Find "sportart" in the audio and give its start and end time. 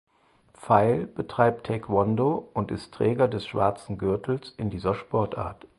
4.95-5.67